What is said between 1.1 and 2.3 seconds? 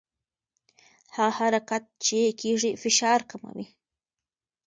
هغه حرکت چې